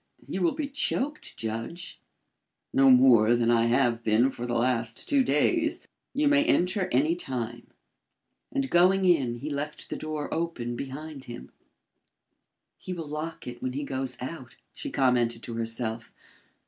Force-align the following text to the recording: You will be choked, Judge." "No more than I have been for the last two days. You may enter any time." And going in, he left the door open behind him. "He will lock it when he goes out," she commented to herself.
You 0.27 0.41
will 0.41 0.53
be 0.55 0.67
choked, 0.67 1.37
Judge." 1.37 1.99
"No 2.73 2.89
more 2.89 3.35
than 3.35 3.51
I 3.51 3.65
have 3.67 4.01
been 4.03 4.31
for 4.31 4.47
the 4.47 4.55
last 4.55 5.07
two 5.07 5.23
days. 5.23 5.85
You 6.11 6.27
may 6.27 6.43
enter 6.43 6.87
any 6.91 7.15
time." 7.15 7.67
And 8.51 8.71
going 8.71 9.05
in, 9.05 9.35
he 9.35 9.49
left 9.51 9.91
the 9.91 9.95
door 9.97 10.27
open 10.33 10.75
behind 10.75 11.25
him. 11.25 11.51
"He 12.79 12.93
will 12.93 13.05
lock 13.05 13.45
it 13.45 13.61
when 13.61 13.73
he 13.73 13.83
goes 13.83 14.17
out," 14.19 14.55
she 14.73 14.89
commented 14.89 15.43
to 15.43 15.53
herself. 15.53 16.11